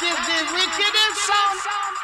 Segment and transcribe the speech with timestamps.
[0.00, 1.95] did the wickedest sound.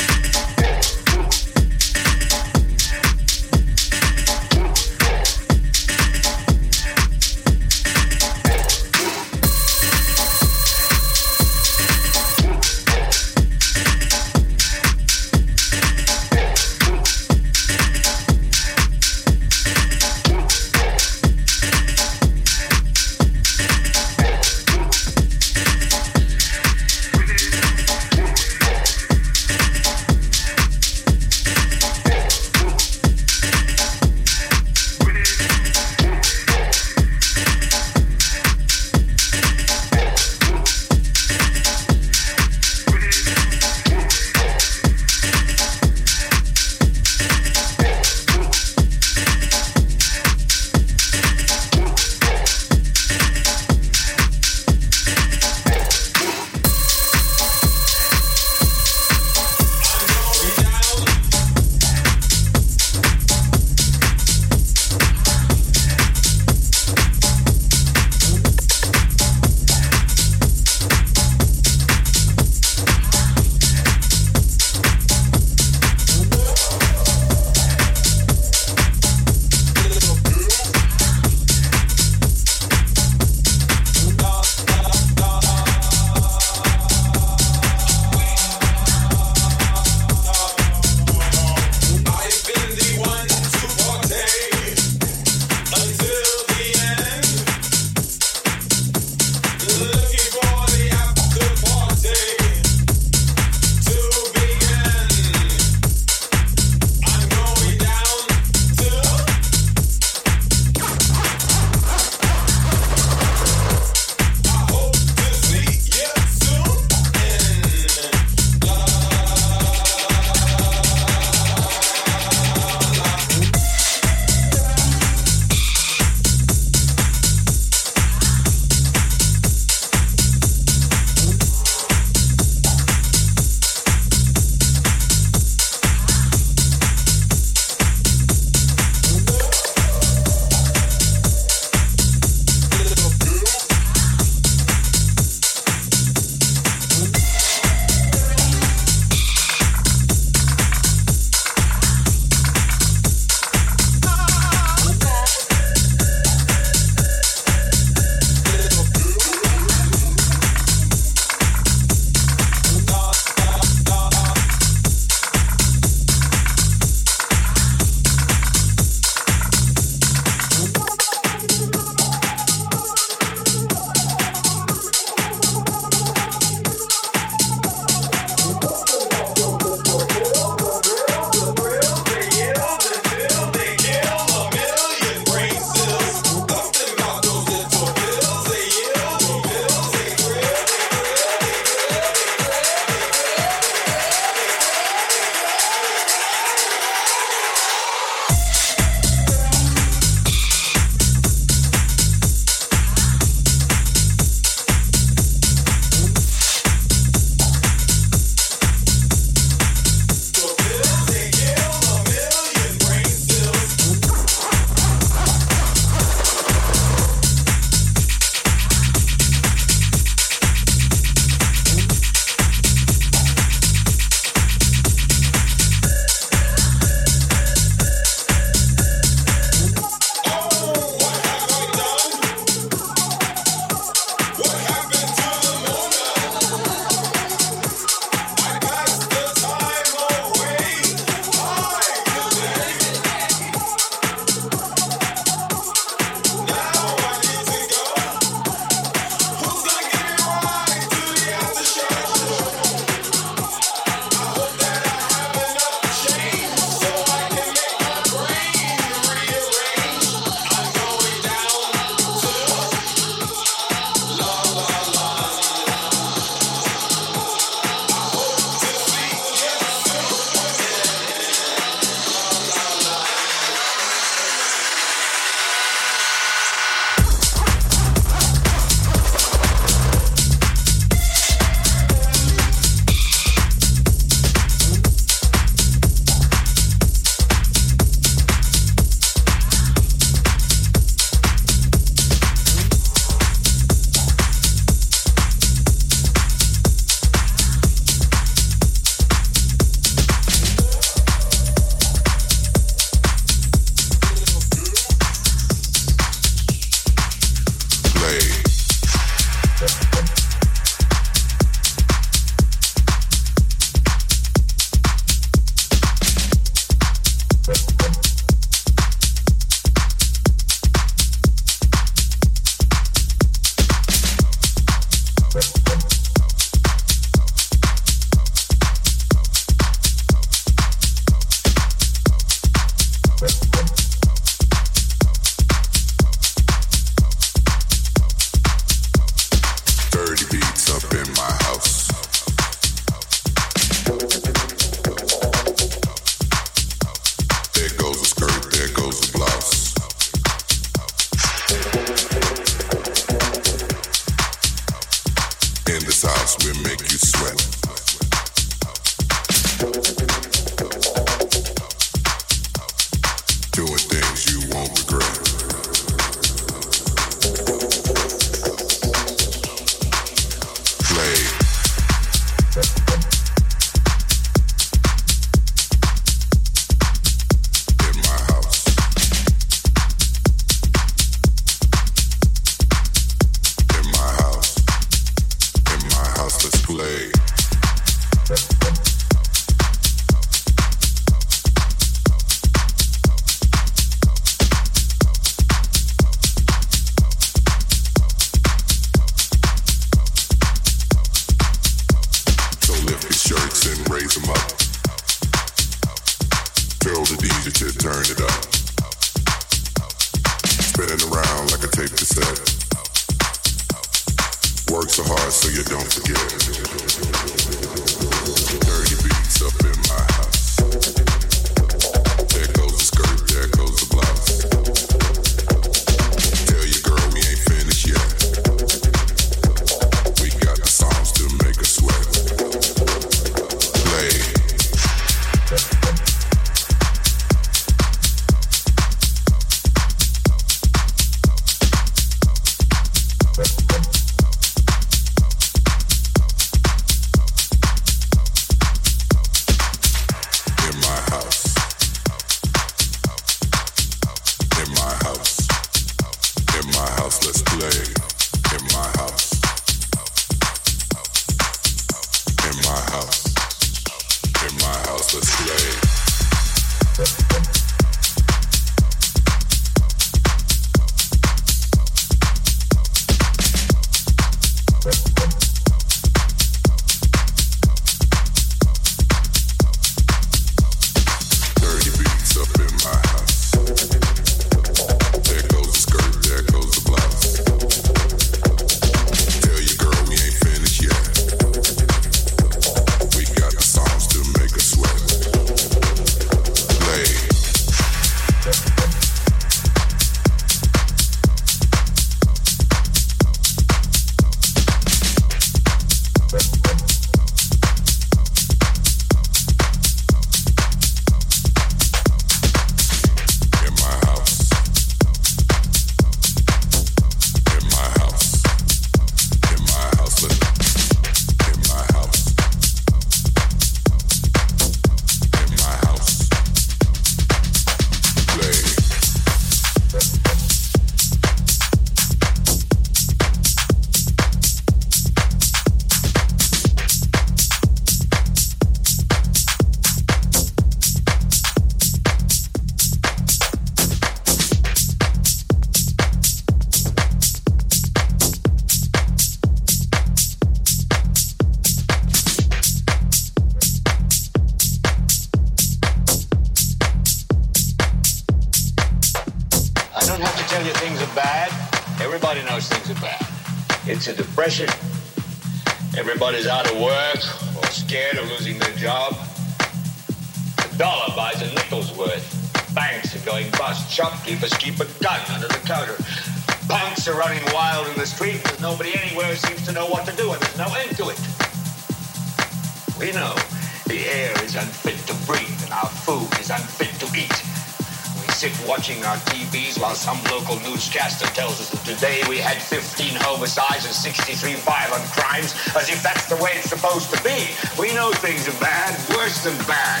[595.76, 597.52] As if that's the way it's supposed to be.
[597.76, 600.00] We know things are bad, worse than bad.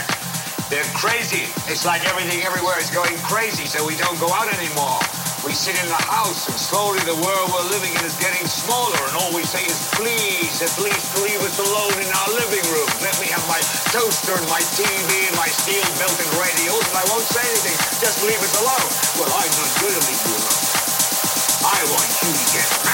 [0.72, 1.46] They're crazy.
[1.68, 4.98] It's like everything everywhere is going crazy, so we don't go out anymore.
[5.44, 8.98] We sit in the house, and slowly the world we're living in is getting smaller,
[8.98, 12.64] and all we say is, please, uh, at least leave us alone in our living
[12.72, 12.88] room.
[13.04, 13.60] Let me have my
[13.94, 17.78] toaster and my TV and my steel built-in radios, and I won't say anything.
[18.00, 18.90] Just leave us alone.
[19.22, 20.66] Well, I'm not going to leave you alone.
[21.62, 22.85] I want you to get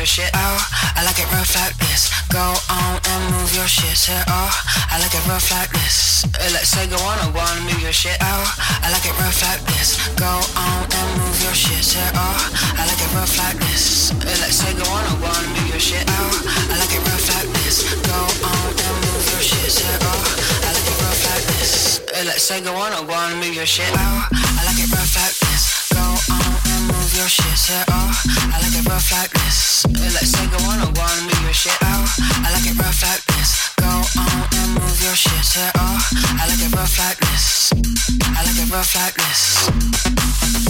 [0.00, 0.32] your shit.
[0.32, 0.56] Oh,
[0.96, 2.08] I like it rough like this.
[2.32, 3.92] Go on and move your shit.
[3.92, 4.48] Say oh,
[4.88, 6.24] I like it rough like this.
[6.24, 8.16] Uh, let's say go on and go on and move your shit.
[8.16, 8.44] Oh,
[8.80, 10.00] I like it rough like this.
[10.16, 11.84] Go on and move your shit.
[11.84, 12.36] Say oh,
[12.80, 14.16] I like it rough like this.
[14.16, 16.04] Uh, let's say go on and go on and move your shit.
[16.08, 17.84] Oh, I like it rough like this.
[18.00, 19.68] Go on and move your shit.
[19.68, 20.16] Say oh,
[20.64, 22.00] I like it rough like this.
[22.08, 23.92] Uh, let's say go on and go on and move your shit.
[23.92, 25.39] Oh, I like it rough like
[27.20, 27.58] your shit.
[27.58, 28.10] Say oh,
[28.54, 29.84] I like it rough like this.
[29.84, 31.76] Uh, let's say go on and go on and move your shit.
[31.82, 32.04] Oh,
[32.44, 33.68] I like it rough like this.
[33.76, 35.44] Go on and move your shit.
[35.44, 35.98] Say oh,
[36.40, 37.72] I like it rough like this.
[38.24, 40.69] I like it rough like this.